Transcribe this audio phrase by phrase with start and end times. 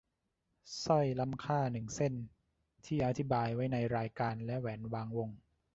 [0.85, 2.13] สร้อยล้ำค่าหนึ่งเส้น
[2.85, 5.29] ที่อธิบายไว้ในรายการและแหวนบางวง